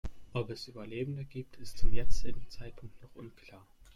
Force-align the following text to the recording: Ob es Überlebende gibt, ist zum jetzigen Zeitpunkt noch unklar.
Ob 0.33 0.49
es 0.49 0.67
Überlebende 0.67 1.25
gibt, 1.25 1.57
ist 1.57 1.77
zum 1.77 1.93
jetzigen 1.93 2.49
Zeitpunkt 2.49 2.99
noch 3.03 3.13
unklar. 3.13 3.67